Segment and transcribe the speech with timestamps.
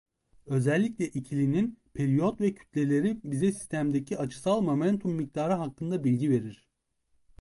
[0.45, 6.67] Özellikle ikilinin periyot ve kütleleri bize sistemdeki açısal momentum miktarı hakkında bilgi verir.